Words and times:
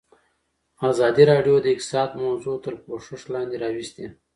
ازادي 0.91 1.23
راډیو 1.31 1.55
د 1.61 1.67
اقتصاد 1.73 2.09
موضوع 2.23 2.55
تر 2.65 2.73
پوښښ 2.85 3.21
لاندې 3.33 3.55
راوستې. 3.63 4.05